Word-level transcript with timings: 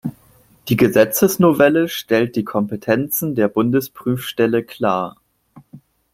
Die 0.67 0.77
Gesetzesnovelle 0.77 1.87
stellte 1.87 2.31
die 2.39 2.43
Kompetenzen 2.43 3.35
der 3.35 3.47
Bundesprüfstelle 3.49 4.63
klar. 4.63 5.15